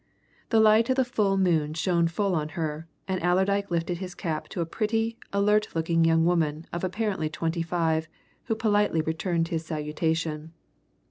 [0.49, 4.47] The light of the full moon shone full on her, and Allerdyke lifted his cap
[4.49, 8.07] to a pretty, alert looking young woman of apparently twenty five,
[8.45, 10.53] who politely returned his salutation.